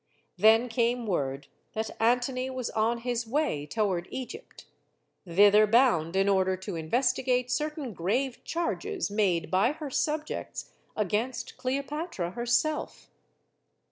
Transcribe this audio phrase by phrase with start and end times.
[0.35, 4.65] Then came word that Antony was on his way toward Egypt;
[5.27, 12.31] thither bound in order to investigate certain grave charges made by her subjects against Cleopatra
[12.31, 13.11] herself.